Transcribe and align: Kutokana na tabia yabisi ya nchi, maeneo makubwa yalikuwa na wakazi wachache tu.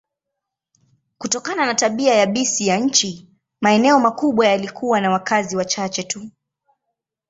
Kutokana 1.17 1.65
na 1.65 1.73
tabia 1.75 2.15
yabisi 2.15 2.67
ya 2.67 2.77
nchi, 2.77 3.27
maeneo 3.61 3.99
makubwa 3.99 4.47
yalikuwa 4.47 5.01
na 5.01 5.11
wakazi 5.11 5.55
wachache 5.57 6.03
tu. 6.03 6.29